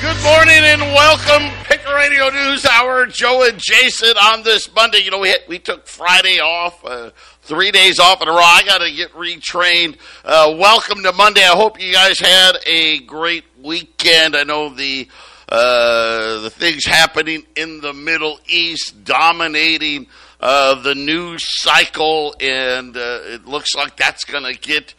[0.00, 3.04] Good morning and welcome, Patriot Radio News Hour.
[3.04, 5.00] Joe and Jason on this Monday.
[5.00, 7.10] You know, we we took Friday off, uh,
[7.42, 8.38] three days off in a row.
[8.38, 9.98] I got to get retrained.
[10.24, 11.42] Uh, welcome to Monday.
[11.42, 14.36] I hope you guys had a great weekend.
[14.36, 15.06] I know the
[15.50, 20.06] uh, the things happening in the Middle East dominating
[20.40, 24.94] uh, the news cycle, and uh, it looks like that's going to get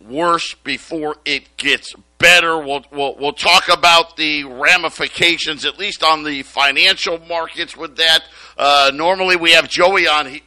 [0.00, 2.56] worse before it gets better.
[2.58, 8.20] We'll, we'll, we'll talk about the ramifications, at least on the financial markets with that.
[8.56, 10.26] Uh, normally we have Joey on.
[10.26, 10.42] He,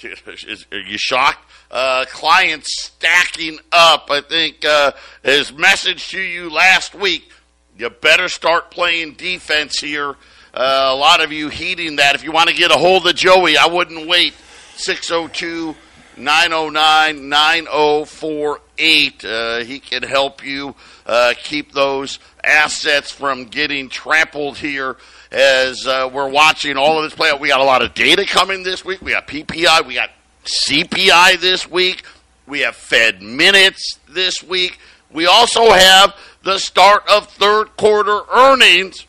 [0.02, 1.44] is, are you shocked?
[1.70, 4.08] Uh, clients stacking up.
[4.10, 7.30] I think uh, his message to you last week,
[7.76, 10.16] you better start playing defense here.
[10.54, 12.14] Uh, a lot of you heeding that.
[12.14, 14.34] If you want to get a hold of Joey, I wouldn't wait.
[14.76, 15.76] 602
[16.18, 19.24] 909 9048.
[19.24, 20.74] Uh, he can help you
[21.06, 24.96] uh, keep those assets from getting trampled here
[25.30, 27.40] as uh, we're watching all of this play out.
[27.40, 29.02] We got a lot of data coming this week.
[29.02, 30.10] We got PPI, we got
[30.44, 32.04] CPI this week,
[32.46, 34.78] we have Fed minutes this week.
[35.10, 39.06] We also have the start of third quarter earnings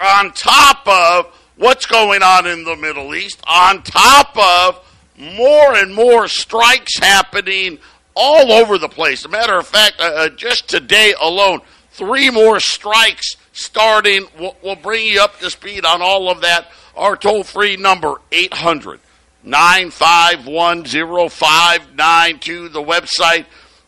[0.00, 4.84] on top of what's going on in the Middle East, on top of
[5.18, 7.78] more and more strikes happening
[8.14, 9.20] all over the place.
[9.20, 14.26] As a matter of fact, uh, uh, just today alone, three more strikes starting.
[14.38, 16.70] We'll, we'll, bring you up to speed on all of that.
[16.96, 19.00] Our toll free number, 800
[19.42, 22.68] 951 0592.
[22.68, 23.46] The website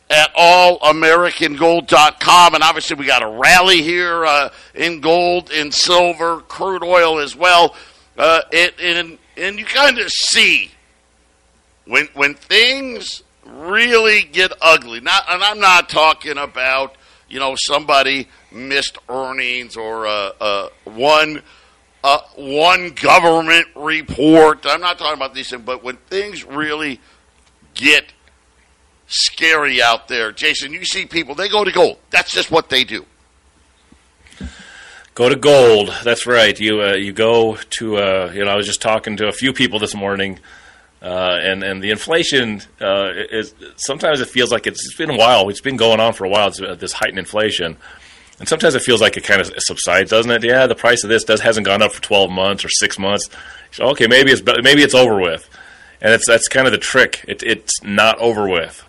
[0.08, 2.54] at allamericangold.com.
[2.54, 7.34] And obviously, we got a rally here uh, in gold, in silver, crude oil as
[7.36, 7.74] well.
[8.16, 10.70] Uh, it, and, and you kind of see
[11.86, 15.00] when when things really get ugly.
[15.00, 16.96] Not, and I'm not talking about
[17.28, 21.42] you know somebody missed earnings or uh, uh, one
[22.04, 24.66] uh, one government report.
[24.66, 27.00] I'm not talking about these things, but when things really
[27.74, 28.12] get
[29.06, 31.98] scary out there, Jason, you see people they go to gold.
[32.10, 33.06] That's just what they do.
[35.14, 35.94] Go to gold.
[36.04, 36.58] That's right.
[36.60, 38.50] You uh, you go to uh, you know.
[38.50, 40.40] I was just talking to a few people this morning
[41.06, 45.16] uh, and and the inflation uh, is sometimes it feels like it's, it's been a
[45.16, 45.48] while.
[45.48, 46.48] It's been going on for a while.
[46.48, 47.76] It's, uh, this heightened inflation,
[48.40, 50.42] and sometimes it feels like it kind of subsides, doesn't it?
[50.42, 53.30] Yeah, the price of this does hasn't gone up for twelve months or six months.
[53.70, 55.48] So, okay, maybe it's maybe it's over with,
[56.00, 57.24] and it's that's kind of the trick.
[57.28, 58.84] It, it's not over with,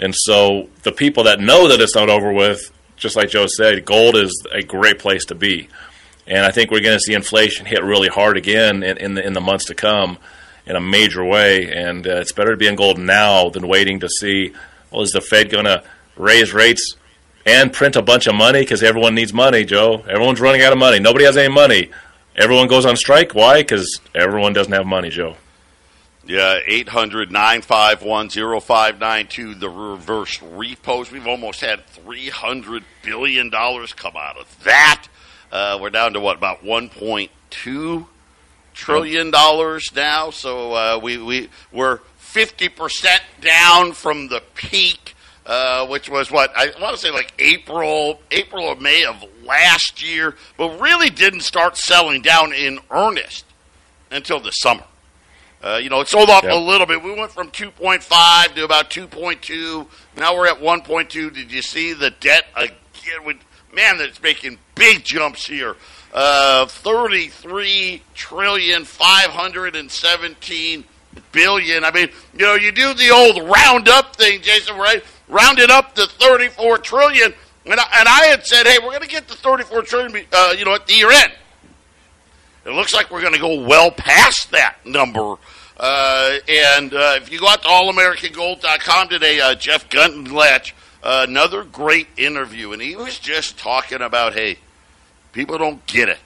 [0.00, 3.84] and so the people that know that it's not over with, just like Joe said,
[3.84, 5.68] gold is a great place to be,
[6.26, 9.24] and I think we're going to see inflation hit really hard again in, in the
[9.24, 10.18] in the months to come
[10.66, 11.72] in a major way.
[11.72, 14.52] And uh, it's better to be in gold now than waiting to see,
[14.90, 15.82] well, is the Fed going to
[16.16, 16.96] raise rates
[17.44, 18.60] and print a bunch of money?
[18.60, 20.04] Because everyone needs money, Joe.
[20.08, 20.98] Everyone's running out of money.
[21.00, 21.90] Nobody has any money.
[22.36, 23.34] Everyone goes on strike.
[23.34, 23.62] Why?
[23.62, 25.36] Because everyone doesn't have money, Joe.
[26.24, 31.10] Yeah, 800 951 0592, the reverse repos.
[31.10, 35.08] We've almost had $300 billion come out of that.
[35.50, 38.06] Uh, we're down to what, about 1.2
[38.74, 40.30] trillion dollars now.
[40.30, 45.14] So uh, we we we're fifty percent down from the peak,
[45.46, 50.02] uh, which was what I want to say like April, April or May of last
[50.02, 53.44] year, but really didn't start selling down in earnest
[54.10, 54.84] until the summer.
[55.62, 56.52] Uh, you know, it sold off yep.
[56.52, 57.02] a little bit.
[57.02, 59.86] We went from 2.5 to about 2.2.
[60.16, 61.08] Now we're at 1.2.
[61.32, 63.24] Did you see the debt again?
[63.24, 63.36] With,
[63.72, 65.76] man, that's making big jumps here
[66.12, 70.84] uh, 33 trillion 517
[71.32, 71.84] billion.
[71.84, 75.02] I mean, you know, you do the old round up thing, Jason, right?
[75.28, 77.34] Round it up to 34 trillion.
[77.64, 80.54] And I, and I had said, hey, we're going to get to 34 trillion, uh,
[80.58, 81.32] you know, at the year end.
[82.64, 85.34] It looks like we're going to go well past that number.
[85.76, 90.72] Uh, and uh, if you go out to allamericangold.com today, uh, Jeff Gundlach,
[91.02, 94.58] uh, another great interview, and he was just talking about, hey,
[95.32, 96.20] People don't get it.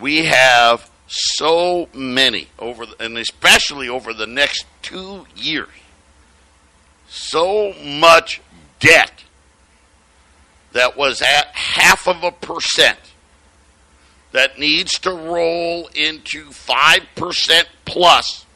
[0.00, 5.68] We have so many over, the, and especially over the next two years,
[7.08, 8.40] so much
[8.80, 9.24] debt
[10.72, 12.98] that was at half of a percent
[14.32, 18.46] that needs to roll into 5% plus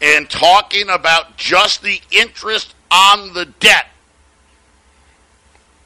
[0.00, 3.86] and talking about just the interest on the debt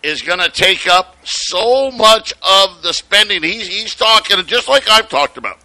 [0.06, 3.42] is going to take up so much of the spending.
[3.42, 5.58] He's, he's talking just like I've talked about.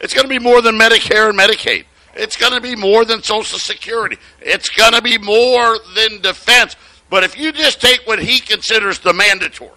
[0.00, 1.86] It's going to be more than Medicare and Medicaid.
[2.14, 4.18] It's going to be more than Social Security.
[4.40, 6.76] It's going to be more than defense.
[7.08, 9.70] But if you just take what he considers the mandatory,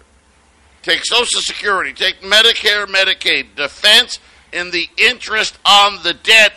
[0.82, 4.18] take Social Security, take Medicare, Medicaid, defense,
[4.52, 6.52] and the interest on the debt,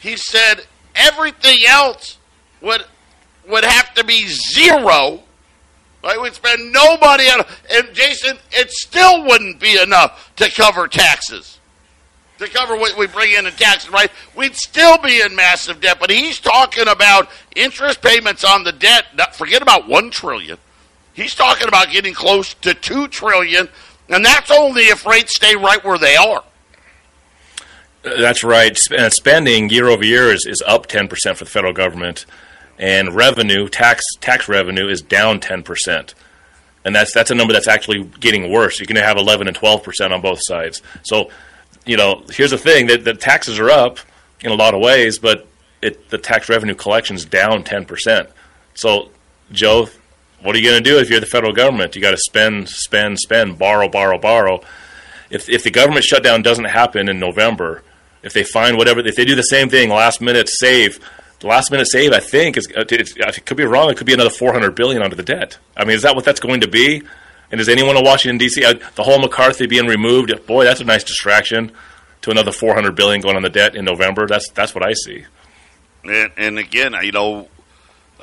[0.00, 0.62] he said
[0.96, 2.18] everything else
[2.60, 2.84] would
[3.48, 5.22] would have to be zero.
[6.06, 6.22] Right?
[6.22, 11.58] We'd spend no money on and Jason, it still wouldn't be enough to cover taxes.
[12.38, 14.10] To cover what we bring in in taxes, right?
[14.36, 15.98] We'd still be in massive debt.
[15.98, 19.34] But he's talking about interest payments on the debt.
[19.34, 20.58] Forget about one trillion.
[21.12, 23.68] He's talking about getting close to two trillion,
[24.08, 26.44] and that's only if rates stay right where they are.
[28.04, 28.78] Uh, that's right.
[28.92, 32.26] Uh, spending year over year is, is up 10% for the federal government,
[32.78, 36.14] and revenue, tax tax revenue, is down 10%.
[36.84, 38.78] And that's that's a number that's actually getting worse.
[38.78, 40.82] You're going to have 11 and 12% on both sides.
[41.02, 41.30] So,
[41.84, 43.98] you know, here's the thing: that the taxes are up
[44.40, 45.48] in a lot of ways, but
[45.82, 48.28] it, the tax revenue collection is down 10%.
[48.74, 49.10] So,
[49.50, 49.88] Joe,
[50.42, 51.96] what are you going to do if you're the federal government?
[51.96, 54.60] You got to spend, spend, spend, borrow, borrow, borrow.
[55.30, 57.82] If if the government shutdown doesn't happen in November,
[58.22, 61.00] if they find whatever, if they do the same thing, last minute save,
[61.46, 63.90] last minute save, I think is it could be wrong.
[63.90, 65.58] It could be another four hundred billion under the debt.
[65.76, 67.02] I mean, is that what that's going to be?
[67.50, 68.64] And does anyone in Washington D.C.
[68.64, 70.32] Uh, the whole McCarthy being removed?
[70.46, 71.72] Boy, that's a nice distraction
[72.22, 74.26] to another four hundred billion going on the debt in November.
[74.26, 75.24] That's that's what I see.
[76.04, 77.48] And, and again, you know,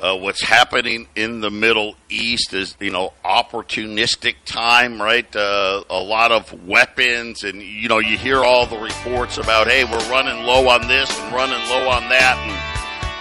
[0.00, 5.34] uh, what's happening in the Middle East is, you know, opportunistic time, right?
[5.34, 9.84] Uh, a lot of weapons, and you know, you hear all the reports about, hey,
[9.84, 12.73] we're running low on this and running low on that, and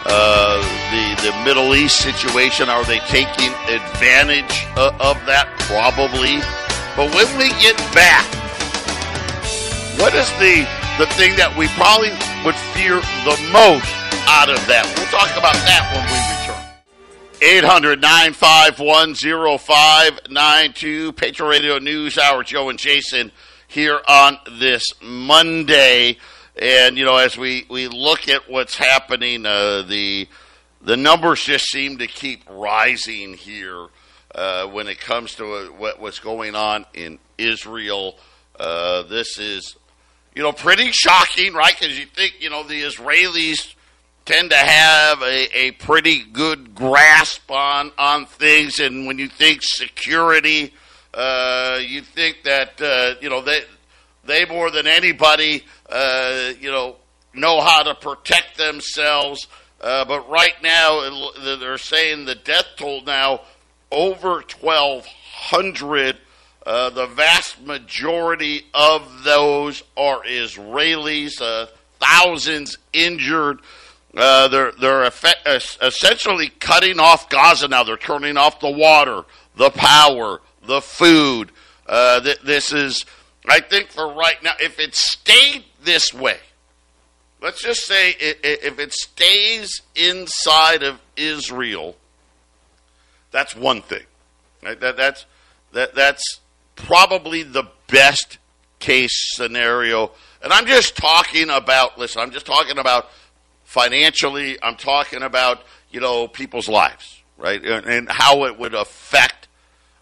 [0.05, 0.59] uh,
[0.91, 2.69] the the Middle East situation.
[2.69, 5.47] Are they taking advantage of, of that?
[5.67, 6.39] Probably.
[6.95, 8.25] But when we get back,
[9.99, 10.67] what is the
[10.97, 12.11] the thing that we probably
[12.45, 13.89] would fear the most
[14.27, 14.85] out of that?
[14.97, 16.43] We'll talk about that when we return.
[17.41, 21.13] 800 951 0592.
[21.13, 22.43] Patriot Radio News Hour.
[22.43, 23.31] Joe and Jason
[23.67, 26.17] here on this Monday.
[26.55, 30.27] And, you know, as we, we look at what's happening, uh, the,
[30.81, 33.87] the numbers just seem to keep rising here
[34.35, 38.17] uh, when it comes to what, what's going on in Israel.
[38.59, 39.75] Uh, this is,
[40.35, 41.75] you know, pretty shocking, right?
[41.77, 43.73] Because you think, you know, the Israelis
[44.25, 48.79] tend to have a, a pretty good grasp on, on things.
[48.79, 50.73] And when you think security,
[51.13, 53.61] uh, you think that, uh, you know, they,
[54.25, 56.95] they more than anybody, uh, you know,
[57.33, 59.47] know how to protect themselves.
[59.81, 61.29] Uh, but right now,
[61.59, 63.41] they're saying the death toll now
[63.91, 66.17] over 1,200.
[66.65, 71.67] Uh, the vast majority of those are Israelis, uh,
[71.99, 73.59] thousands injured.
[74.15, 75.45] Uh, they're they're effect,
[75.81, 77.83] essentially cutting off Gaza now.
[77.83, 79.23] They're turning off the water,
[79.55, 81.51] the power, the food.
[81.87, 83.05] Uh, th- this is,
[83.47, 84.53] I think, for right now.
[84.59, 86.37] If it stayed this way,
[87.41, 91.95] let's just say if it stays inside of Israel,
[93.31, 94.03] that's one thing.
[94.63, 94.79] Right?
[94.79, 95.25] That, that's
[95.73, 96.39] that, that's
[96.75, 98.37] probably the best
[98.79, 100.11] case scenario.
[100.41, 101.97] And I'm just talking about.
[101.97, 103.09] Listen, I'm just talking about
[103.63, 104.57] financially.
[104.63, 109.47] I'm talking about you know people's lives, right, and, and how it would affect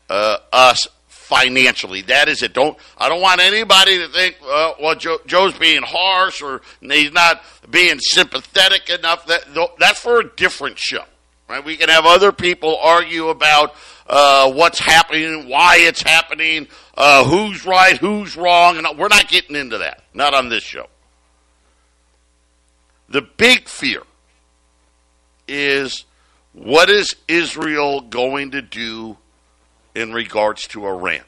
[0.09, 0.87] uh, us
[1.31, 2.01] financially.
[2.01, 2.53] That is it.
[2.53, 7.13] Don't I don't want anybody to think, uh, well, Joe, Joe's being harsh or he's
[7.13, 9.25] not being sympathetic enough.
[9.27, 9.45] That
[9.79, 11.05] that's for a different show,
[11.47, 11.63] right?
[11.63, 13.75] We can have other people argue about
[14.07, 19.55] uh, what's happening, why it's happening, uh, who's right, who's wrong, and we're not getting
[19.55, 20.03] into that.
[20.13, 20.87] Not on this show.
[23.07, 24.03] The big fear
[25.47, 26.03] is
[26.51, 29.17] what is Israel going to do
[29.95, 31.21] in regards to Iran?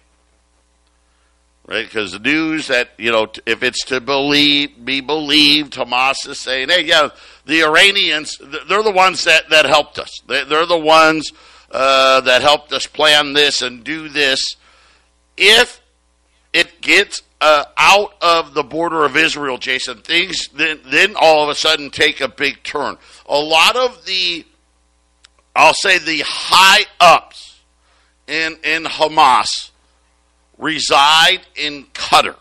[1.65, 1.86] Right?
[1.86, 6.70] Because the news that, you know, if it's to believe, be believed, Hamas is saying,
[6.70, 7.10] hey, yeah,
[7.46, 10.10] the Iranians, they're the ones that, that helped us.
[10.27, 11.32] They're the ones
[11.72, 14.55] uh, that helped us plan this and do this.
[15.38, 15.82] If
[16.51, 21.50] it gets uh, out of the border of Israel, Jason, things then, then all of
[21.50, 22.98] a sudden take a big turn.
[23.27, 24.46] A lot of the,
[25.55, 27.53] I'll say the high ups
[28.27, 29.72] in, in Hamas
[30.58, 32.36] reside in Qatar.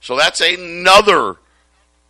[0.00, 1.36] So that's another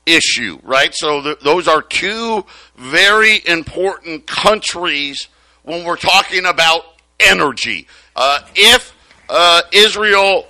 [0.07, 0.95] issue, right?
[0.95, 2.45] So th- those are two
[2.77, 5.29] very important countries
[5.63, 6.85] when we're talking about
[7.21, 7.87] energy.
[8.15, 8.95] Uh, if
[9.29, 10.47] uh, Israel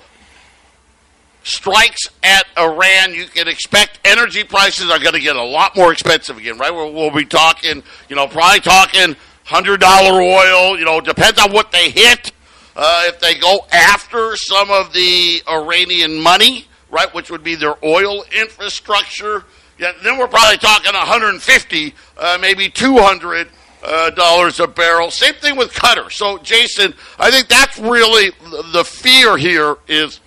[1.42, 5.92] strikes at Iran, you can expect energy prices are going to get a lot more
[5.92, 6.72] expensive again, right?
[6.72, 9.16] We'll, we'll be talking, you know, probably talking
[9.48, 10.78] hundred dollar oil.
[10.78, 12.32] You know, depends on what they hit.
[12.76, 17.74] Uh, if they go after some of the Iranian money, right, which would be their
[17.84, 19.44] oil infrastructure,
[19.78, 23.48] yeah, then we're probably talking 150, uh, maybe 200
[23.82, 25.10] uh, dollars a barrel.
[25.10, 26.10] Same thing with Qatar.
[26.12, 28.30] So, Jason, I think that's really
[28.72, 30.20] the fear here is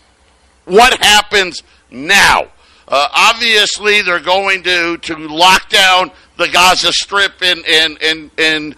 [0.66, 2.48] what happens now.
[2.88, 8.75] Uh, obviously, they're going to to lock down the Gaza Strip and and and and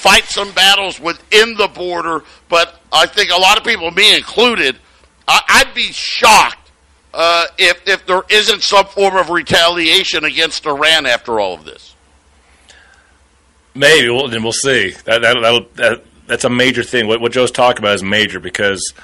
[0.00, 2.24] fight some battles within the border.
[2.48, 4.76] But I think a lot of people, me included,
[5.28, 6.70] I, would be shocked
[7.12, 11.94] uh, if if there isn't some form of retaliation against Iran after all of this.
[13.74, 14.90] Maybe, well, then we'll see.
[15.04, 17.06] That, that, that, that's a major thing.
[17.06, 18.94] What, what Joe's talking about is major because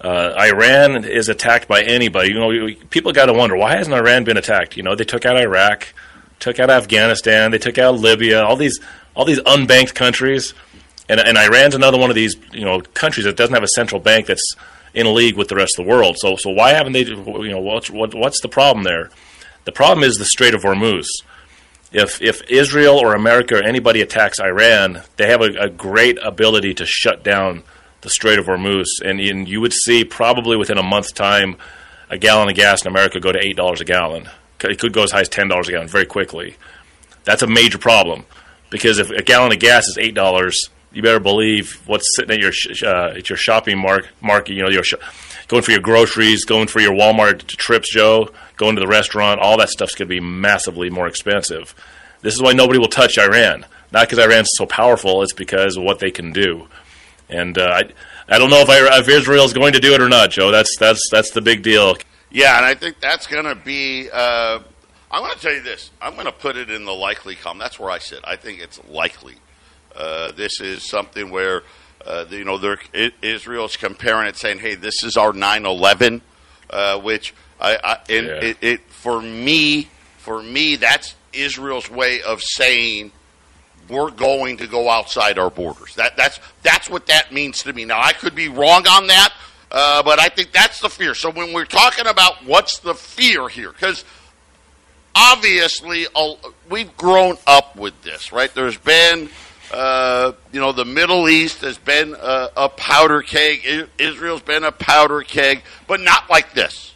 [0.00, 2.28] uh, Iran is attacked by anybody.
[2.28, 4.76] You know, people got to wonder why hasn't Iran been attacked?
[4.76, 5.92] You know, they took out Iraq,
[6.38, 8.78] took out Afghanistan, they took out Libya, all these
[9.18, 10.54] all these unbanked countries,
[11.08, 14.00] and, and Iran's another one of these you know countries that doesn't have a central
[14.00, 14.54] bank that's
[14.94, 16.16] in league with the rest of the world.
[16.18, 17.02] So so why haven't they?
[17.02, 19.10] You know, what's what, what's the problem there?
[19.64, 21.06] The problem is the Strait of Hormuz.
[21.90, 26.74] If if Israel or America or anybody attacks Iran, they have a, a great ability
[26.74, 27.64] to shut down
[28.02, 31.56] the Strait of Hormuz, and, and you would see probably within a month's time
[32.08, 34.28] a gallon of gas in America go to eight dollars a gallon.
[34.62, 36.56] It could go as high as ten dollars a gallon very quickly.
[37.24, 38.24] That's a major problem
[38.70, 42.40] because if a gallon of gas is eight dollars, you better believe what's sitting at
[42.40, 44.54] your sh- uh, at your shopping mark market.
[44.54, 44.94] You know, you're sh-
[45.48, 49.40] going for your groceries, going for your Walmart trips, Joe, going to the restaurant.
[49.40, 51.74] All that stuff's going to be massively more expensive.
[52.20, 53.64] This is why nobody will touch Iran.
[53.92, 56.68] Not because Iran's so powerful; it's because of what they can do.
[57.28, 57.84] And uh, I,
[58.28, 60.50] I don't know if, I, if Israel's going to do it or not, Joe.
[60.50, 61.96] That's that's that's the big deal.
[62.30, 64.08] Yeah, and I think that's going to be.
[64.12, 64.60] Uh,
[65.10, 65.90] I'm going to tell you this.
[66.00, 67.58] I'm going to put it in the likely column.
[67.58, 68.20] That's where I sit.
[68.24, 69.36] I think it's likely.
[69.94, 71.62] Uh, this is something where
[72.04, 72.60] uh, you know
[73.22, 76.20] Israel's comparing it, saying, "Hey, this is our 9/11,"
[76.70, 78.16] uh, which I, I yeah.
[78.16, 79.88] it, it for me,
[80.18, 83.12] for me, that's Israel's way of saying
[83.88, 85.94] we're going to go outside our borders.
[85.94, 87.84] That, that's, that's what that means to me.
[87.84, 89.32] Now, I could be wrong on that,
[89.70, 91.14] uh, but I think that's the fear.
[91.14, 94.04] So when we're talking about what's the fear here, because
[95.18, 96.06] obviously
[96.70, 98.54] we've grown up with this, right?
[98.54, 99.28] There's been,
[99.72, 103.88] uh, you know, the Middle East has been a, a powder keg.
[103.98, 106.94] Israel's been a powder keg, but not like this,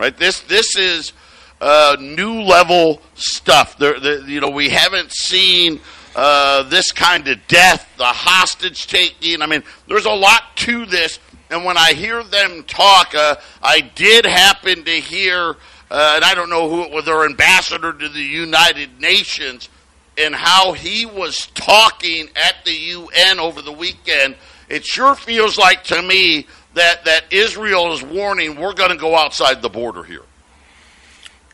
[0.00, 0.16] right?
[0.16, 1.12] This this is
[1.60, 3.76] uh, new level stuff.
[3.76, 5.80] There, the, you know, we haven't seen
[6.16, 9.42] uh, this kind of death, the hostage taking.
[9.42, 11.18] I mean, there's a lot to this.
[11.50, 15.56] And when I hear them talk, uh, I did happen to hear,
[15.92, 19.68] uh, and I don't know who it was, their ambassador to the United Nations,
[20.16, 24.36] and how he was talking at the UN over the weekend.
[24.70, 29.14] It sure feels like to me that, that Israel is warning we're going to go
[29.14, 30.22] outside the border here.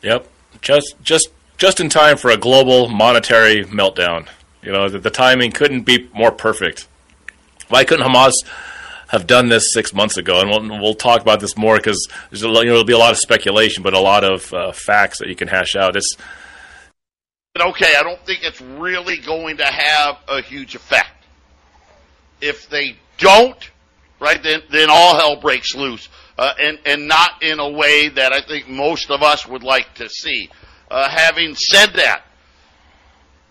[0.02, 0.28] Yep,
[0.62, 4.28] just just just in time for a global monetary meltdown.
[4.62, 6.86] You know, the, the timing couldn't be more perfect.
[7.70, 8.34] Why couldn't Hamas
[9.08, 10.40] have done this six months ago?
[10.40, 13.12] And we'll, we'll talk about this more because there's you know, there'll be a lot
[13.12, 15.96] of speculation, but a lot of uh, facts that you can hash out.
[15.96, 16.16] It's
[17.60, 17.94] okay.
[17.98, 21.10] I don't think it's really going to have a huge effect.
[22.40, 23.70] If they don't,
[24.20, 28.32] right, then then all hell breaks loose, uh, and and not in a way that
[28.32, 30.50] I think most of us would like to see.
[30.90, 32.22] Uh, having said that,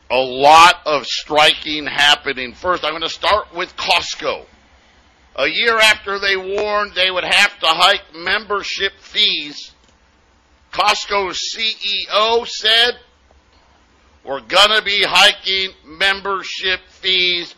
[0.09, 2.53] a lot of striking happening.
[2.53, 4.45] First, I'm going to start with Costco.
[5.37, 9.71] A year after they warned they would have to hike membership fees,
[10.71, 12.97] Costco's CEO said,
[14.23, 17.53] We're going to be hiking membership fees.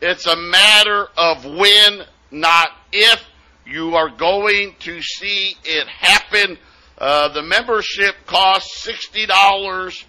[0.00, 3.22] It's a matter of when, not if.
[3.64, 6.58] You are going to see it happen.
[6.98, 10.04] Uh, the membership costs $60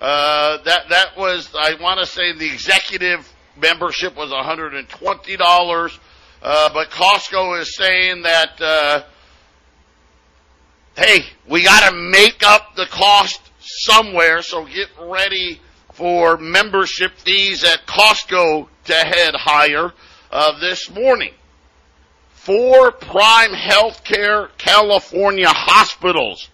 [0.00, 5.98] uh, that that was I want to say the executive membership was $120,
[6.42, 9.02] uh, but Costco is saying that uh,
[10.96, 15.60] hey, we got to make up the cost somewhere, so get ready
[15.92, 19.92] for membership fees at Costco to head higher.
[20.30, 21.32] uh, this morning.
[22.32, 26.48] Four prime healthcare California hospitals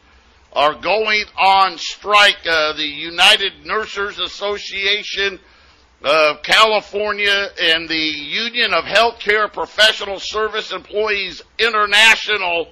[0.52, 2.38] are going on strike.
[2.48, 5.38] Uh, the United Nurses Association
[6.06, 12.68] of California and the Union of Healthcare Professional Service Employees International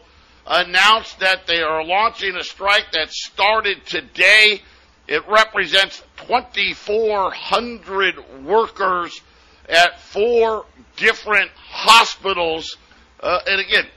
[0.46, 4.62] announced that they are launching a strike that started today.
[5.08, 9.20] It represents 2,400 workers
[9.68, 12.76] at four different hospitals.
[13.18, 13.88] Uh, and again,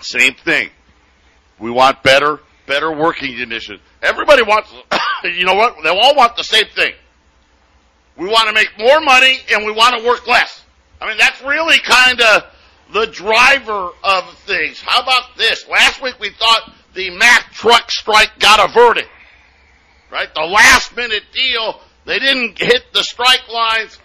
[0.00, 0.70] same thing.
[1.58, 3.80] We want better, better working conditions.
[4.00, 4.72] Everybody wants,
[5.24, 5.76] you know what?
[5.82, 6.94] They all want the same thing.
[8.16, 10.64] We want to make more money and we want to work less.
[11.00, 12.44] I mean, that's really kind of
[12.92, 14.80] the driver of things.
[14.80, 15.66] How about this?
[15.68, 19.06] Last week we thought the Mack truck strike got averted.
[20.10, 20.32] Right?
[20.32, 23.98] The last minute deal, they didn't hit the strike lines.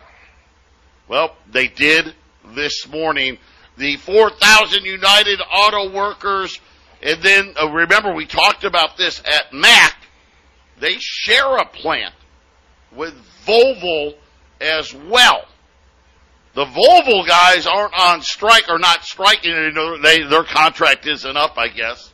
[1.08, 2.14] Well, they did
[2.56, 3.38] this morning.
[3.78, 6.60] The 4,000 United Auto Workers,
[7.02, 9.96] and then uh, remember we talked about this at Mack,
[10.80, 12.14] they share a plant
[12.92, 13.14] with
[13.50, 14.14] Volvo
[14.62, 15.46] as well.
[16.54, 19.54] The Volvo guys aren't on strike or not striking.
[20.02, 22.12] They, their contract isn't up, I guess.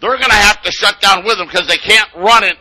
[0.00, 2.56] They're going to have to shut down with them because they can't run it,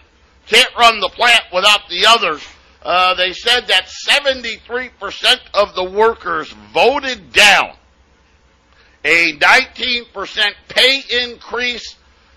[0.47, 2.43] can't run the plant without the others.
[2.83, 7.73] Uh, they said that 73% of the workers voted down
[9.03, 11.95] a 19% pay increase,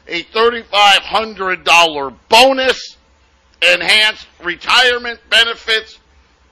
[0.08, 2.93] a $3,500 bonus,
[3.64, 5.98] enhanced retirement benefits,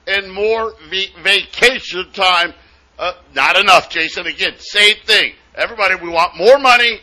[0.07, 2.55] and more v- vacation time.
[2.99, 4.27] Uh, not enough, Jason.
[4.27, 5.35] Again, same thing.
[5.55, 7.01] Everybody, we want more money,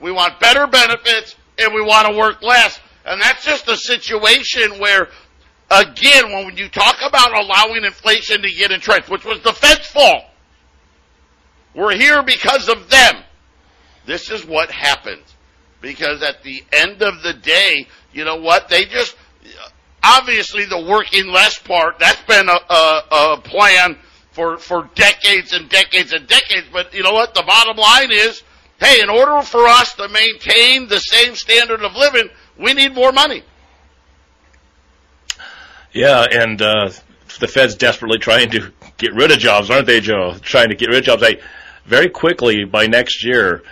[0.00, 2.78] we want better benefits, and we want to work less.
[3.04, 5.08] And that's just a situation where,
[5.70, 10.24] again, when you talk about allowing inflation to get entrenched, which was the Fed's fault,
[11.74, 13.22] we're here because of them.
[14.06, 15.34] This is what happens.
[15.80, 18.68] Because at the end of the day, you know what?
[18.68, 19.16] They just,
[20.02, 23.98] obviously the working less part, that's been a, a, a plan
[24.32, 26.66] for, for decades and decades and decades.
[26.72, 27.34] But you know what?
[27.34, 28.42] The bottom line is,
[28.80, 33.12] hey, in order for us to maintain the same standard of living, we need more
[33.12, 33.42] money.
[35.92, 36.90] Yeah, and uh,
[37.40, 40.36] the Fed's desperately trying to get rid of jobs, aren't they, Joe?
[40.40, 41.22] Trying to get rid of jobs.
[41.22, 41.38] I,
[41.86, 43.62] very quickly by next year,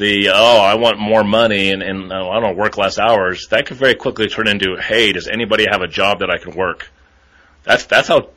[0.00, 3.46] the oh I want more money and, and oh, I don't work less hours.
[3.50, 6.56] That could very quickly turn into hey, does anybody have a job that I can
[6.56, 6.90] work?
[7.62, 8.30] That's that's how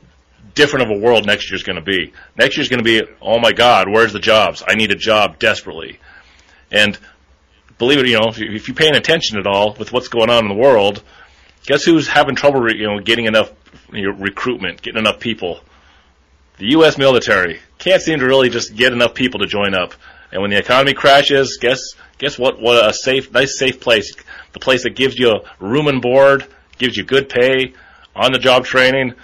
[0.54, 2.12] different of a world next year's going to be.
[2.36, 4.62] Next year's going to be oh my God, where's the jobs?
[4.66, 5.98] I need a job desperately,
[6.70, 6.96] and
[7.78, 10.30] believe it, you know, if, you, if you're paying attention at all with what's going
[10.30, 11.02] on in the world,
[11.66, 13.50] guess who's having trouble, you know, getting enough
[13.92, 15.60] you know, recruitment, getting enough people?
[16.58, 16.98] The U.S.
[16.98, 19.94] military can't seem to really just get enough people to join up.
[20.34, 22.60] And when the economy crashes, guess guess what?
[22.60, 24.14] What a safe, nice, safe place.
[24.52, 26.44] The place that gives you room and board,
[26.76, 27.72] gives you good pay,
[28.16, 29.14] on the job training.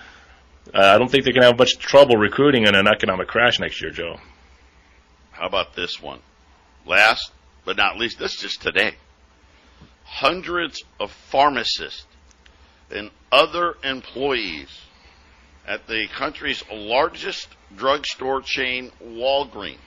[0.73, 3.83] Uh, I don't think they can have much trouble recruiting in an economic crash next
[3.83, 4.19] year, Joe.
[5.33, 6.21] How about this one?
[6.87, 7.33] Last
[7.65, 8.95] but not least, this is just today.
[10.05, 12.07] Hundreds of pharmacists
[12.89, 14.69] and other employees
[15.67, 19.79] at the country's largest drugstore chain, Walgreens,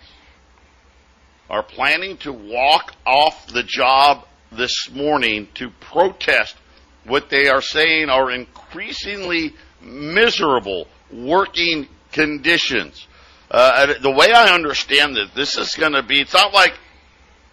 [1.53, 6.55] are planning to walk off the job this morning to protest
[7.03, 13.07] what they are saying are increasingly miserable working conditions.
[13.51, 16.73] Uh, the way I understand it, this is going to be, it's not like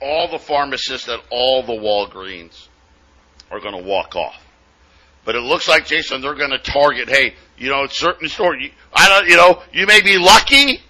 [0.01, 2.69] all the pharmacists at all the Walgreens
[3.51, 4.43] are going to walk off.
[5.27, 8.71] But it looks like, Jason, they're going to target, hey, you know, certain stores, you,
[8.95, 10.81] I don't, you know, you may be lucky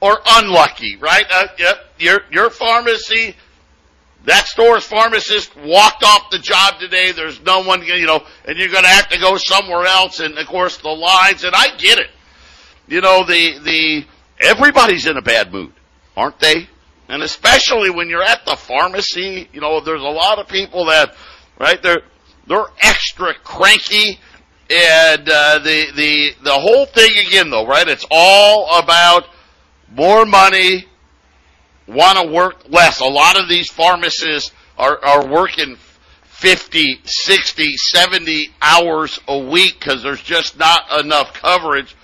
[0.00, 1.24] or unlucky, right?
[1.30, 3.36] Uh, yep, your, your pharmacy,
[4.24, 7.12] that store's pharmacist walked off the job today.
[7.12, 10.20] There's no one, you know, and you're going to have to go somewhere else.
[10.20, 12.10] And of course, the lines, and I get it.
[12.86, 14.04] You know, the, the,
[14.40, 15.72] everybody's in a bad mood,
[16.16, 16.68] aren't they?
[17.08, 21.14] And especially when you're at the pharmacy, you know, there's a lot of people that,
[21.58, 22.02] right, they're,
[22.46, 24.18] they're extra cranky.
[24.70, 29.24] And, uh, the, the, the whole thing again though, right, it's all about
[29.90, 30.86] more money,
[31.86, 33.00] want to work less.
[33.00, 35.76] A lot of these pharmacists are, are working
[36.22, 41.94] 50, 60, 70 hours a week because there's just not enough coverage.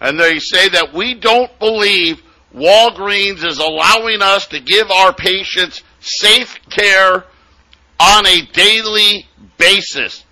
[0.00, 2.22] And they say that we don't believe
[2.54, 7.24] Walgreens is allowing us to give our patients safe care
[7.98, 9.26] on a daily
[9.58, 10.24] basis.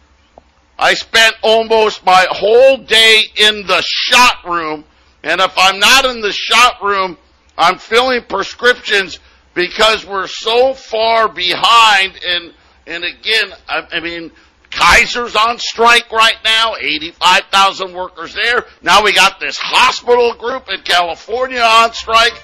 [0.79, 4.85] I spent almost my whole day in the shot room
[5.22, 7.18] And if I'm not in the shop room,
[7.57, 9.18] I'm filling prescriptions
[9.54, 12.12] because we're so far behind.
[12.24, 12.52] And,
[12.87, 14.31] and again, I, I mean,
[14.70, 18.64] Kaiser's on strike right now, 85,000 workers there.
[18.83, 22.35] Now we got this hospital group in California on strike.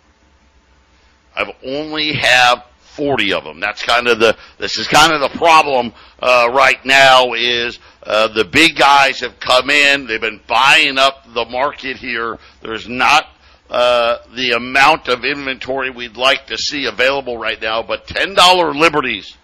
[1.34, 2.64] I've only have
[2.96, 3.60] 40 of them.
[3.60, 8.28] That's kind of the, this is kind of the problem, uh, right now is, uh,
[8.28, 10.06] the big guys have come in.
[10.06, 12.38] They've been buying up the market here.
[12.62, 13.26] There's not,
[13.68, 19.36] uh, the amount of inventory we'd like to see available right now, but $10 liberties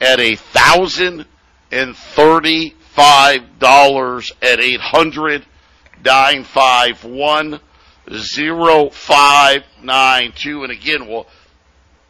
[0.00, 1.26] at a thousand
[1.70, 5.44] and thirty-five dollars at eight hundred
[6.04, 7.60] nine five one
[8.12, 10.62] zero five nine two.
[10.62, 11.26] And again, well,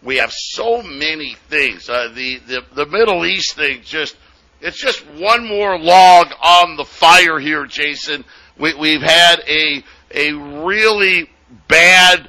[0.04, 1.88] we have so many things.
[1.88, 4.16] Uh, the, the the Middle East thing just
[4.60, 8.24] it's just one more log on the fire here, Jason.
[8.58, 11.28] We, we've had a a really
[11.68, 12.28] bad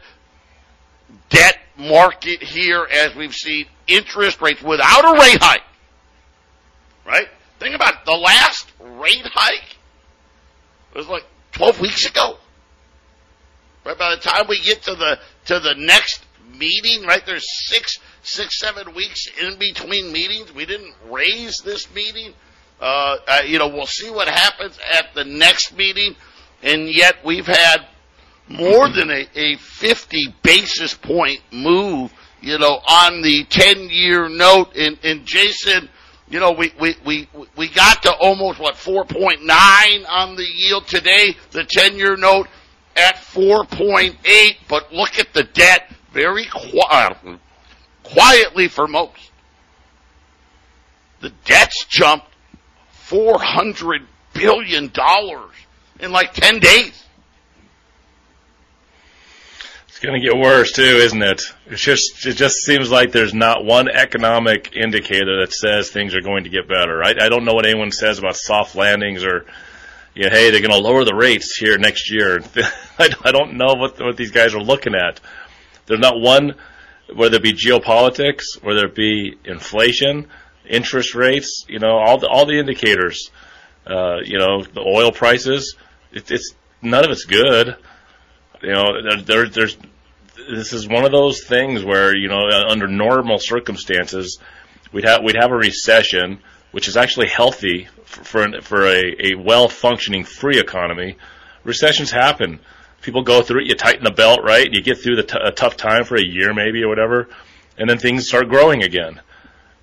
[1.29, 5.61] debt market here as we've seen interest rates without a rate hike.
[7.05, 7.27] Right?
[7.59, 7.99] Think about it.
[8.05, 9.77] The last rate hike
[10.95, 12.38] was like 12 weeks ago.
[13.85, 13.97] Right?
[13.97, 16.24] By the time we get to the, to the next
[16.58, 17.25] meeting, right?
[17.25, 20.53] There's six, six, seven weeks in between meetings.
[20.53, 22.34] We didn't raise this meeting.
[22.79, 26.15] Uh, you know, we'll see what happens at the next meeting.
[26.62, 27.88] And yet we've had
[28.47, 34.75] more than a, a 50 basis point move, you know, on the 10 year note.
[34.75, 35.89] And, and Jason,
[36.29, 39.39] you know, we, we, we, we got to almost what 4.9
[40.10, 42.47] on the yield today, the 10 year note
[42.95, 47.17] at 4.8, but look at the debt very quiet,
[48.01, 49.32] quietly for most.
[51.19, 52.28] The debt's jumped
[52.91, 54.01] 400
[54.34, 55.54] billion dollars
[55.99, 57.04] in like 10 days.
[59.89, 61.41] It's going to get worse too, isn't it?
[61.67, 66.21] It's just it just seems like there's not one economic indicator that says things are
[66.21, 67.04] going to get better.
[67.04, 69.45] I, I don't know what anyone says about soft landings or,
[70.13, 72.41] you know, hey, they're going to lower the rates here next year.
[72.99, 75.19] I, I don't know what what these guys are looking at.
[75.85, 76.55] There's not one,
[77.13, 80.27] whether it be geopolitics, whether it be inflation,
[80.67, 83.31] interest rates, you know, all the all the indicators,
[83.85, 85.75] uh, you know, the oil prices.
[86.11, 87.75] It, it's none of it's good.
[88.61, 89.77] You know, there, there's
[90.49, 94.39] this is one of those things where you know under normal circumstances
[94.91, 96.39] we'd have we'd have a recession,
[96.71, 101.17] which is actually healthy for for, for a, a well functioning free economy.
[101.63, 102.59] Recessions happen.
[103.05, 103.67] People go through it.
[103.67, 104.67] You tighten the belt, right?
[104.67, 107.29] You get through the t- a tough time for a year, maybe or whatever,
[107.77, 109.21] and then things start growing again.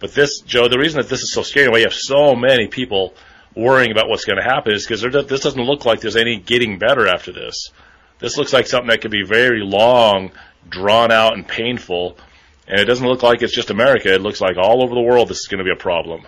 [0.01, 2.67] But this, Joe, the reason that this is so scary, why you have so many
[2.67, 3.15] people
[3.55, 6.81] worrying about what's going to happen, is because this doesn't look like there's any getting
[6.81, 7.71] better after this.
[8.19, 10.33] This looks like something that could be very long,
[10.69, 12.19] drawn out, and painful.
[12.67, 14.13] And it doesn't look like it's just America.
[14.13, 16.27] It looks like all over the world this is going to be a problem.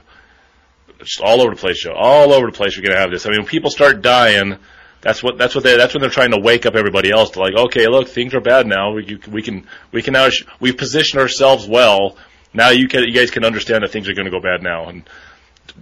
[1.00, 1.94] Just all over the place, Joe.
[1.96, 3.26] All over the place, we're going to have this.
[3.26, 4.58] I mean, when people start dying,
[5.04, 7.38] that's what that's what they that's when they're trying to wake up everybody else to
[7.38, 8.94] like, okay, look, things are bad now.
[8.94, 12.16] We we can we can now we position ourselves well.
[12.54, 14.88] Now you can you guys can understand that things are going to go bad now,
[14.88, 15.08] and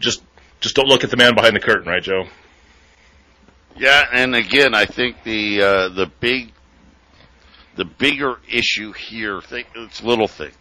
[0.00, 0.24] just
[0.60, 2.24] just don't look at the man behind the curtain, right, Joe?
[3.76, 6.52] Yeah, and again, I think the uh, the big
[7.76, 10.56] the bigger issue here, it's little things,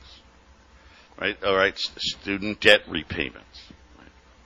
[1.20, 1.44] right?
[1.44, 3.64] All right, student debt repayments.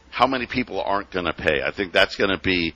[0.10, 1.62] How many people aren't going to pay?
[1.62, 2.74] I think that's going to be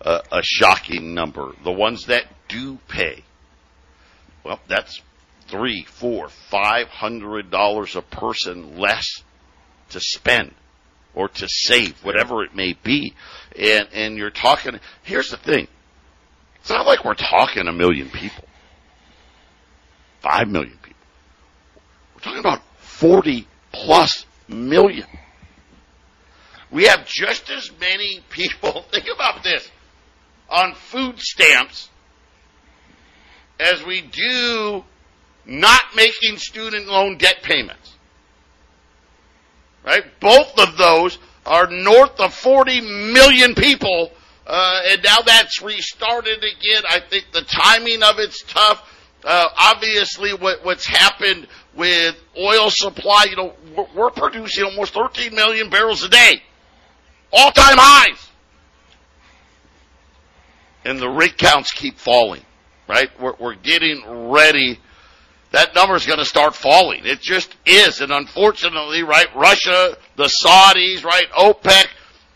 [0.00, 1.52] a, shocking number.
[1.64, 3.24] The ones that do pay,
[4.44, 5.00] well, that's
[5.48, 9.22] three, four, five hundred dollars a person less
[9.90, 10.54] to spend
[11.14, 13.14] or to save, whatever it may be.
[13.58, 14.78] And and you're talking.
[15.02, 15.66] Here's the thing:
[16.60, 18.44] it's not like we're talking a million people,
[20.20, 21.02] five million people.
[22.14, 25.06] We're talking about forty plus million.
[26.70, 28.82] We have just as many people.
[28.92, 29.68] Think about this
[30.48, 31.90] on food stamps
[33.60, 34.84] as we do
[35.46, 37.94] not making student loan debt payments.
[39.84, 40.04] Right?
[40.20, 42.80] Both of those are north of 40
[43.12, 44.12] million people,
[44.46, 46.82] uh, and now that's restarted again.
[46.88, 48.94] I think the timing of it's tough.
[49.24, 55.34] Uh, obviously, what, what's happened with oil supply, you know, we're, we're producing almost 13
[55.34, 56.42] million barrels a day,
[57.32, 58.27] all time highs,
[60.88, 62.42] and the rig counts keep falling.
[62.88, 63.10] Right?
[63.20, 64.80] We're, we're getting ready
[65.50, 67.06] that number is going to start falling.
[67.06, 68.00] It just is.
[68.00, 71.86] And unfortunately, right, Russia, the Saudis, right, OPEC,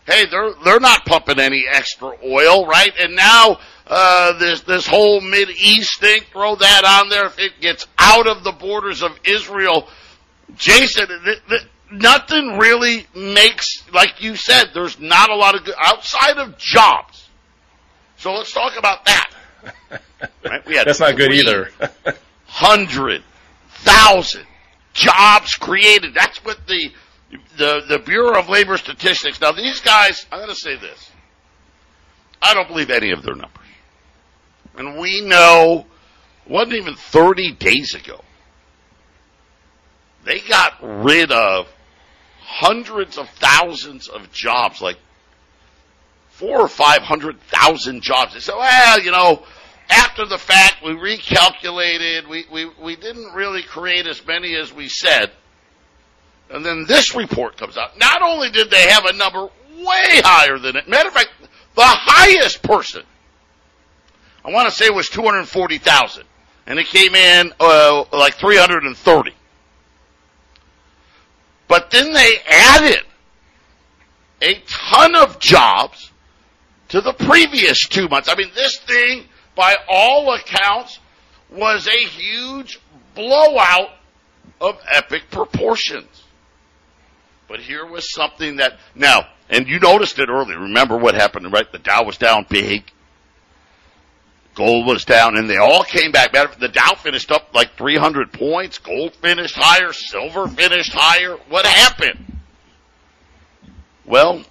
[0.07, 2.91] hey, they're, they're not pumping any extra oil, right?
[2.99, 7.25] And now, uh, this, this whole East thing, throw that on there.
[7.25, 9.87] If it gets out of the borders of Israel,
[10.55, 15.75] Jason, th- th- nothing really makes, like you said, there's not a lot of good,
[15.79, 17.22] outside of jobs.
[18.23, 19.29] So let's talk about that.
[20.45, 20.65] Right?
[20.65, 21.69] We had That's not good either.
[22.45, 23.21] hundred
[23.69, 24.45] thousand
[24.93, 26.13] jobs created.
[26.13, 26.91] That's what the
[27.57, 29.41] the the Bureau of Labor Statistics.
[29.41, 31.11] Now these guys, I'm going to say this.
[32.41, 33.67] I don't believe any of their numbers.
[34.75, 35.85] And we know
[36.47, 38.21] wasn't even 30 days ago.
[40.23, 41.67] They got rid of
[42.41, 44.97] hundreds of thousands of jobs, like
[46.43, 48.33] four or five hundred thousand jobs.
[48.33, 49.43] They said, well, you know,
[49.89, 52.27] after the fact, we recalculated.
[52.27, 55.31] We, we, we didn't really create as many as we said.
[56.49, 57.97] And then this report comes out.
[57.97, 61.31] Not only did they have a number way higher than it, matter of fact,
[61.75, 63.03] the highest person,
[64.43, 66.25] I want to say was 240,000.
[66.67, 69.31] And it came in uh, like 330.
[71.69, 73.03] But then they added
[74.41, 76.11] a ton of jobs
[76.93, 78.29] to the previous two months.
[78.29, 79.25] I mean, this thing
[79.55, 80.99] by all accounts,
[81.51, 82.79] was a huge
[83.15, 83.89] blowout
[84.59, 86.23] of epic proportions.
[87.47, 90.59] But here was something that, now, and you noticed it earlier.
[90.59, 91.71] Remember what happened, right?
[91.71, 92.83] The Dow was down big.
[94.55, 96.31] Gold was down and they all came back.
[96.31, 98.77] The Dow finished up like 300 points.
[98.77, 99.91] Gold finished higher.
[99.93, 101.37] Silver finished higher.
[101.49, 102.41] What happened?
[104.05, 104.43] Well,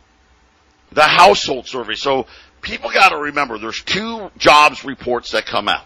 [0.95, 1.95] the household survey.
[1.95, 2.27] So
[2.61, 5.85] people got to remember there's two jobs reports that come out.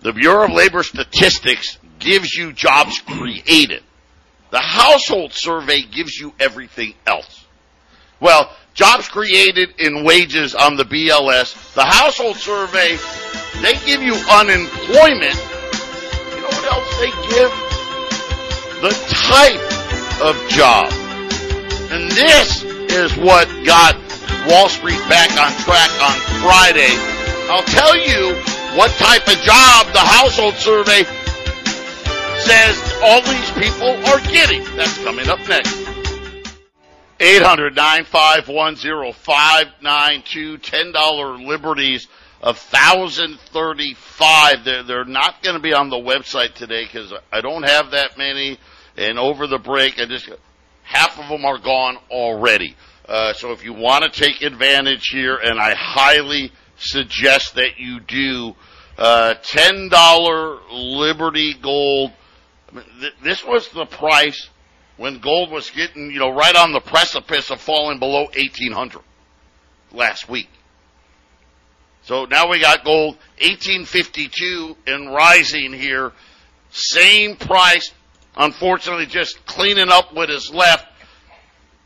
[0.00, 3.82] The Bureau of Labor Statistics gives you jobs created.
[4.50, 7.44] The household survey gives you everything else.
[8.20, 11.74] Well, jobs created in wages on the BLS.
[11.74, 12.96] The household survey,
[13.62, 15.34] they give you unemployment.
[16.30, 17.50] You know what else they give?
[18.82, 20.92] The type of job.
[21.90, 23.96] And this is what got
[24.46, 26.94] Wall Street back on track on Friday.
[27.50, 28.36] I'll tell you
[28.78, 31.02] what type of job the household survey
[32.40, 34.62] says all these people are getting.
[34.76, 35.74] That's coming up next.
[37.20, 38.76] 800 951
[40.58, 42.08] $10 liberties
[42.42, 47.62] of 1035 they're, they're not going to be on the website today because I don't
[47.62, 48.58] have that many.
[48.96, 50.28] And over the break, I just
[50.84, 52.76] half of them are gone already.
[53.06, 58.00] Uh, so if you want to take advantage here, and I highly suggest that you
[58.00, 58.54] do,
[58.96, 62.12] uh, ten dollar Liberty Gold.
[63.22, 64.48] This was the price
[64.96, 69.02] when gold was getting, you know, right on the precipice of falling below eighteen hundred
[69.92, 70.48] last week.
[72.02, 76.12] So now we got gold eighteen fifty two and rising here,
[76.70, 77.92] same price.
[78.36, 80.86] Unfortunately, just cleaning up what is left.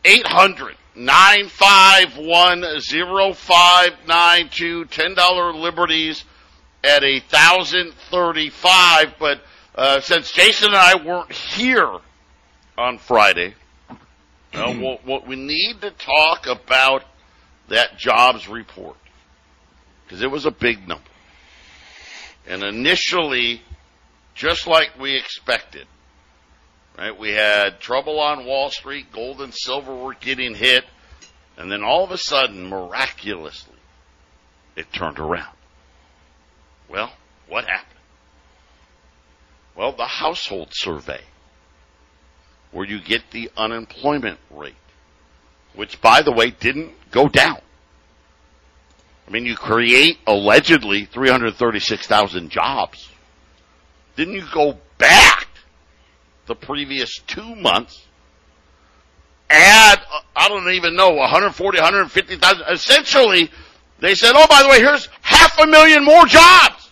[0.05, 4.85] Eight hundred Nine five one zero five nine two.
[4.87, 6.25] Ten dollar liberties
[6.83, 9.15] at a thousand thirty five.
[9.17, 9.41] But
[9.77, 11.99] uh, since Jason and I weren't here
[12.77, 13.55] on Friday,
[14.53, 17.05] Well, what, what we need to talk about
[17.69, 18.97] that jobs report
[20.03, 21.05] because it was a big number.
[22.45, 23.63] And initially,
[24.35, 25.87] just like we expected,
[26.99, 27.19] right?
[27.19, 30.85] We had trouble on Wall Street, gold and silver were getting hit,
[31.57, 33.77] and then all of a sudden, miraculously,
[34.77, 35.55] it turned around.
[36.89, 37.13] Well,
[37.49, 37.95] what happened?
[39.77, 41.21] Well, the household survey,
[42.73, 44.75] where you get the unemployment rate,
[45.75, 47.61] which by the way didn't go down.
[49.27, 53.09] I mean, you create allegedly 336,000 jobs.
[54.17, 55.38] Didn't you go back
[56.49, 58.05] the previous two months,
[59.49, 60.01] add,
[60.35, 62.65] I don't even know, 140, 150,000.
[62.71, 63.51] Essentially,
[64.01, 66.91] they said, oh, by the way, here's half a million more jobs.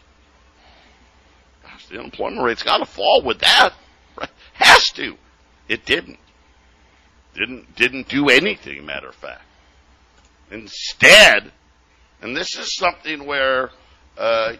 [1.64, 3.71] Gosh, the unemployment rate's got to fall with that.
[4.53, 5.16] Has to.
[5.69, 6.19] It didn't.
[7.35, 9.42] Didn't, didn't do anything, matter of fact.
[10.51, 11.51] Instead,
[12.23, 13.71] and this is something where
[14.16, 14.53] uh,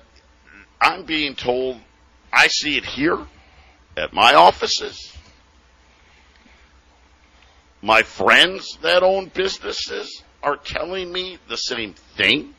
[0.81, 1.81] I'm being told
[2.33, 3.19] I see it here
[3.97, 5.13] at my offices.
[7.83, 12.55] My friends that own businesses are telling me the same thing.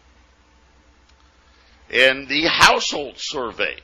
[1.90, 3.78] And the household survey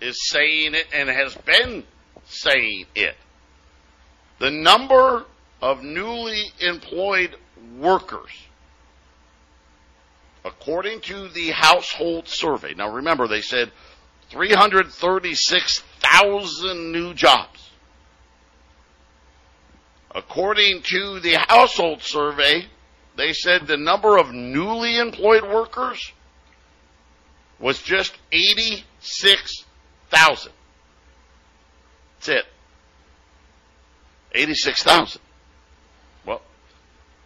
[0.00, 1.84] is saying it and has been
[2.26, 3.14] saying it.
[4.38, 5.24] The number
[5.60, 7.36] of newly employed
[7.78, 8.30] workers
[10.44, 13.70] according to the household survey, now remember they said
[14.30, 17.70] 336,000 new jobs.
[20.12, 22.66] According to the household survey,
[23.16, 26.12] they said the number of newly employed workers
[27.58, 30.52] was just 86,000.
[32.18, 32.44] That's it.
[34.32, 35.20] 86,000.
[36.24, 36.40] Well,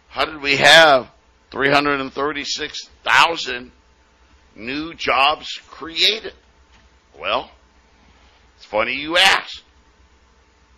[0.09, 1.07] how did we have
[1.51, 3.71] 336,000
[4.55, 6.33] new jobs created.
[7.19, 7.51] Well,
[8.57, 9.63] it's funny you ask.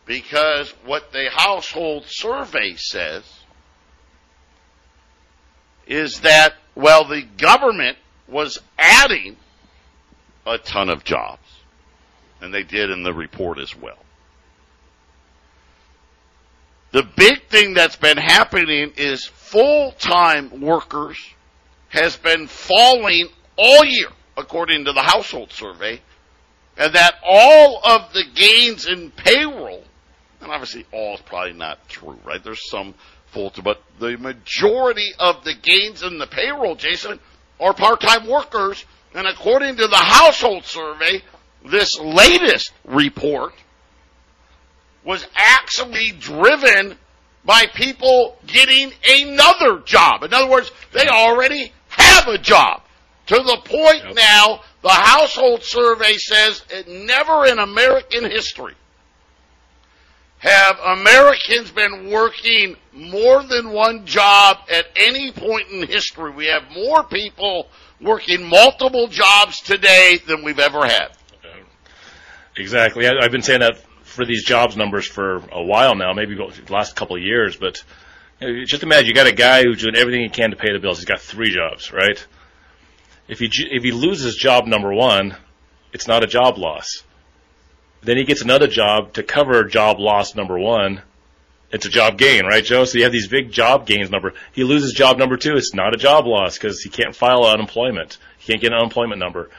[0.05, 3.23] Because what the household survey says
[5.85, 7.97] is that, well, the government
[8.27, 9.35] was adding
[10.45, 11.41] a ton of jobs.
[12.41, 13.97] And they did in the report as well.
[16.91, 21.17] The big thing that's been happening is full-time workers
[21.89, 26.01] has been falling all year, according to the household survey,
[26.77, 29.83] and that all of the gains in payroll,
[30.41, 32.43] and obviously all is probably not true, right?
[32.43, 32.93] There's some
[33.27, 37.19] full, but the majority of the gains in the payroll, Jason,
[37.59, 41.23] are part-time workers, and according to the household survey,
[41.65, 43.53] this latest report
[45.03, 46.95] was actually driven
[47.43, 50.23] by people getting another job.
[50.23, 52.81] In other words, they already have a job.
[53.27, 54.15] To the point yep.
[54.15, 58.75] now, the household survey says it never in American history
[60.39, 66.31] have Americans been working more than one job at any point in history.
[66.31, 67.67] We have more people
[67.99, 71.09] working multiple jobs today than we've ever had.
[72.55, 73.07] Exactly.
[73.07, 76.95] I've been saying that for these jobs numbers for a while now, maybe the last
[76.95, 77.55] couple of years.
[77.55, 77.83] But
[78.65, 80.99] just imagine you got a guy who's doing everything he can to pay the bills.
[80.99, 82.23] He's got three jobs, right?
[83.27, 85.35] If he if he loses job number one,
[85.93, 87.03] it's not a job loss.
[88.01, 91.01] Then he gets another job to cover job loss number one.
[91.69, 92.85] It's a job gain, right, Joe?
[92.85, 94.33] So you have these big job gains number.
[94.53, 95.57] He loses job number two.
[95.57, 98.17] It's not a job loss because he can't file unemployment.
[98.37, 99.49] He can't get an unemployment number.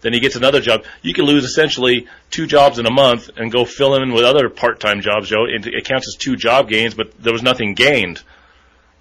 [0.00, 0.84] Then he gets another job.
[1.02, 4.48] You can lose essentially two jobs in a month and go fill in with other
[4.48, 5.46] part-time jobs, Joe.
[5.48, 8.22] It counts as two job gains, but there was nothing gained.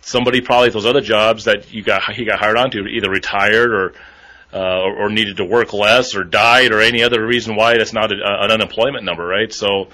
[0.06, 3.94] Somebody probably those other jobs that you got he got hired onto either retired or
[4.54, 8.12] uh, or, needed to work less or died or any other reason why that's not
[8.12, 9.52] a, an unemployment number, right?
[9.52, 9.90] So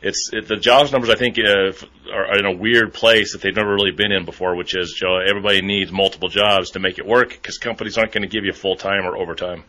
[0.00, 1.72] it's it, the jobs numbers I think uh,
[2.10, 5.18] are in a weird place that they've never really been in before, which is Joe.
[5.18, 8.52] Everybody needs multiple jobs to make it work because companies aren't going to give you
[8.52, 9.64] full time or overtime.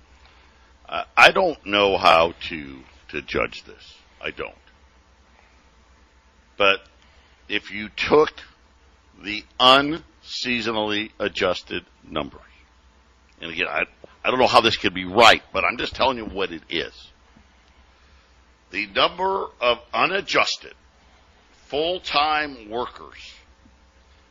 [1.18, 3.95] I don't know how to to judge this.
[4.22, 4.53] I don't.
[6.57, 6.82] But
[7.47, 8.32] if you took
[9.24, 12.41] the unseasonally adjusted numbers,
[13.41, 13.86] and again, I,
[14.24, 16.63] I don't know how this could be right, but I'm just telling you what it
[16.70, 16.93] is.
[18.72, 20.74] The number of unadjusted
[21.67, 23.34] full-time workers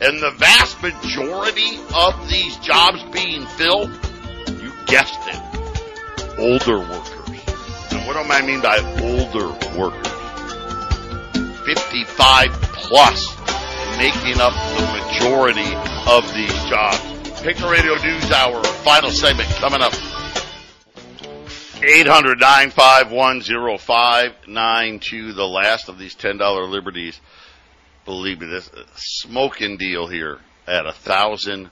[0.00, 3.90] And the vast majority of these jobs being filled,
[4.48, 7.92] you guessed it, older workers.
[7.92, 10.06] And what do I mean by older workers?
[11.64, 13.37] 55 plus
[13.98, 15.74] making up the majority
[16.06, 16.98] of these jobs.
[17.42, 19.92] Patriot Radio News Hour, final segment coming up.
[21.82, 23.42] 800 951
[23.78, 27.20] 0592, the last of these $10 liberties.
[28.04, 31.70] Believe me, this uh, smoking deal here at a thousand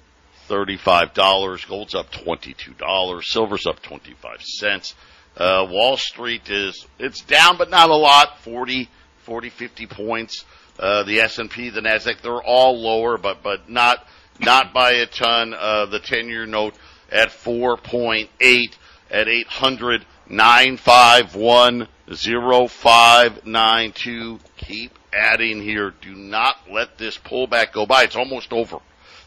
[0.49, 1.65] thirty-five dollars.
[1.65, 3.33] Gold's up twenty-two dollars.
[3.33, 4.95] Silver's up twenty-five cents.
[5.37, 8.39] Uh, Wall Street is it's down, but not a lot.
[8.41, 8.89] 40,
[9.25, 10.45] 40, 50 points.
[10.79, 14.07] Uh, the S and P, the Nasdaq, they're all lower, but but not
[14.41, 15.55] not by a ton.
[15.55, 16.75] Uh, the ten-year note
[17.11, 18.77] at four point eight
[19.11, 24.39] at eight hundred nine five one zero five nine two.
[24.59, 25.93] Keep adding here.
[26.01, 28.05] Do not let this pullback go by.
[28.05, 28.79] It's almost over.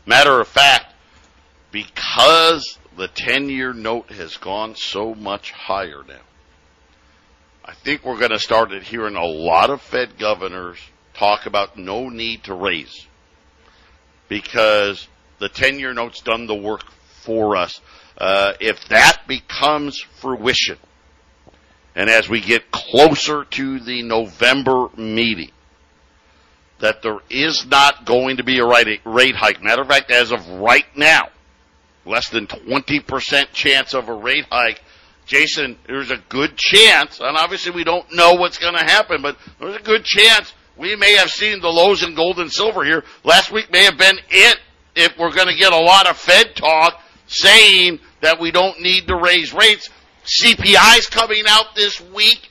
[0.05, 0.93] Matter of fact,
[1.71, 6.21] because the 10 year note has gone so much higher now,
[7.65, 10.79] I think we're going to start hearing a lot of Fed governors
[11.20, 13.05] talk about no need to raise
[14.30, 15.07] because
[15.39, 16.84] the 10 year note's done the work
[17.24, 17.82] for us.
[18.17, 20.78] Uh, if that becomes fruition,
[21.95, 25.51] and as we get closer to the November meeting,
[26.80, 29.61] that there is not going to be a rate, rate hike.
[29.61, 31.30] Matter of fact, as of right now,
[32.05, 34.82] less than 20% chance of a rate hike.
[35.26, 39.38] Jason, there's a good chance, and obviously we don't know what's going to happen, but
[39.59, 43.03] there's a good chance we may have seen the lows in gold and silver here.
[43.25, 44.59] Last week may have been it
[44.95, 49.07] if we're going to get a lot of Fed talk saying that we don't need
[49.07, 49.89] to raise rates.
[50.23, 52.49] CPI's coming out this week.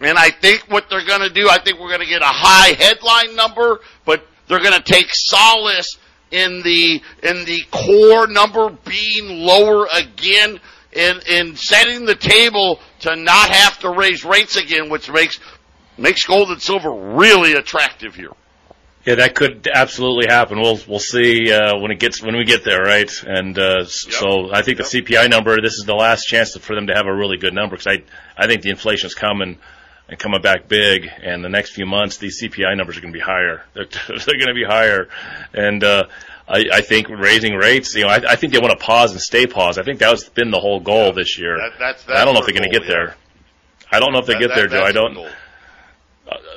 [0.00, 2.26] And I think what they're going to do, I think we're going to get a
[2.26, 5.96] high headline number, but they're going to take solace
[6.30, 10.60] in the in the core number being lower again,
[10.94, 15.40] and in setting the table to not have to raise rates again, which makes
[15.98, 18.30] makes gold and silver really attractive here.
[19.04, 20.60] Yeah, that could absolutely happen.
[20.60, 23.10] We'll we'll see uh, when it gets when we get there, right?
[23.26, 25.56] And uh, s- so I think the CPI number.
[25.62, 28.02] This is the last chance for them to have a really good number because I
[28.36, 29.58] I think the inflation's coming
[30.10, 33.18] and coming back big, and the next few months these CPI numbers are going to
[33.18, 33.62] be higher.
[33.74, 35.08] They're, they're going to be higher,
[35.54, 36.04] and uh,
[36.46, 37.94] I, I think raising rates.
[37.94, 39.78] You know, I, I think they want to pause and stay paused.
[39.78, 41.56] I think that's been the whole goal this year.
[41.56, 43.16] That- that's- I don't know if they're going to get goal, there.
[43.92, 44.84] I don't know if they That- get that- there, Joe.
[44.84, 45.14] I don't.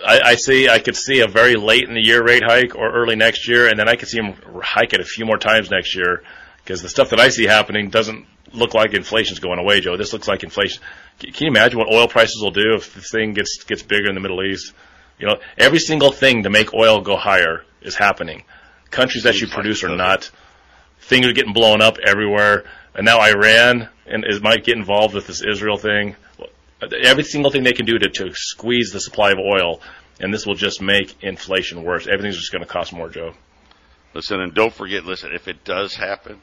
[0.06, 0.68] I, I see.
[0.70, 3.68] I could see a very late in the year rate hike or early next year,
[3.68, 6.24] and then I could see them hike it a few more times next year
[6.58, 9.98] because the stuff that I see happening doesn't look like inflation's going away, Joe.
[9.98, 10.82] This looks like inflation.
[11.20, 14.10] Can can you imagine what oil prices will do if this thing gets gets bigger
[14.10, 14.74] in the Middle East?
[15.20, 18.44] You know, every single thing to make oil go higher is happening.
[18.90, 20.30] Countries that you produce are not.
[21.00, 25.28] Things are getting blown up everywhere, and now Iran and is might get involved with
[25.28, 26.16] this Israel thing
[26.82, 29.82] every single thing they can do to, to squeeze the supply of oil,
[30.20, 32.08] and this will just make inflation worse.
[32.08, 33.34] Everything's just going to cost more, Joe.
[34.14, 36.42] Listen, and don't forget, listen, if it does happen,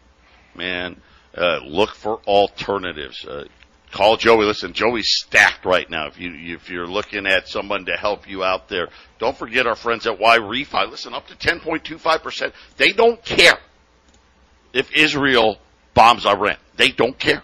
[0.54, 1.00] man,
[1.36, 3.24] uh, look for alternatives.
[3.24, 3.44] Uh,
[3.92, 4.46] call Joey.
[4.46, 6.06] Listen, Joey's stacked right now.
[6.06, 9.76] If you if you're looking at someone to help you out there, don't forget our
[9.76, 10.90] friends at Y Refi.
[10.90, 12.54] Listen, up to 10.25 percent.
[12.76, 13.58] They don't care
[14.72, 15.58] if Israel
[15.94, 16.56] bombs Iran.
[16.76, 17.42] They don't care.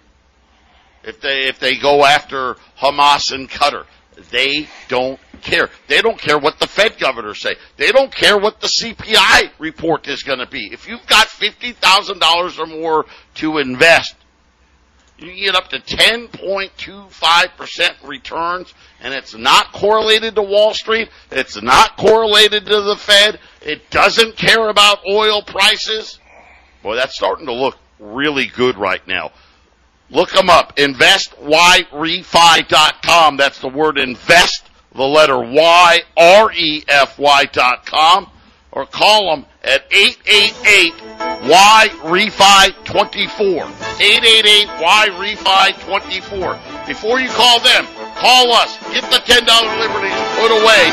[1.06, 3.84] If they if they go after Hamas and Qatar,
[4.30, 5.70] they don't care.
[5.88, 7.56] They don't care what the Fed governors say.
[7.76, 10.70] They don't care what the CPI report is going to be.
[10.72, 14.16] If you've got fifty thousand dollars or more to invest,
[15.18, 20.42] you get up to ten point two five percent returns, and it's not correlated to
[20.42, 21.08] Wall Street.
[21.30, 23.40] It's not correlated to the Fed.
[23.60, 26.18] It doesn't care about oil prices.
[26.82, 29.32] Boy, that's starting to look really good right now.
[30.14, 30.76] Look them up.
[30.76, 33.36] InvestYRefi.com.
[33.36, 38.30] That's the word invest, the letter Y, R-E-F-Y dot com.
[38.70, 40.94] Or call them at 888
[41.48, 43.44] Y Refi 24.
[43.44, 46.58] 888 Y Refi 24.
[46.86, 47.86] Before you call them,
[48.16, 48.76] call us.
[48.92, 49.46] Get the $10
[49.80, 50.92] liberties put away.